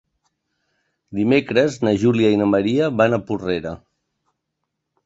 Dimecres 1.19 1.77
na 1.89 1.93
Júlia 2.05 2.33
i 2.37 2.41
na 2.41 2.49
Maria 2.55 2.89
van 3.03 3.15
a 3.15 3.21
Porrera. 3.31 3.77